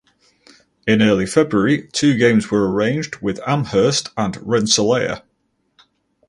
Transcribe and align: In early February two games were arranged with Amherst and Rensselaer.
In 0.87 1.03
early 1.03 1.27
February 1.27 1.87
two 1.93 2.17
games 2.17 2.49
were 2.49 2.67
arranged 2.73 3.17
with 3.17 3.39
Amherst 3.47 4.09
and 4.17 4.35
Rensselaer. 4.41 5.21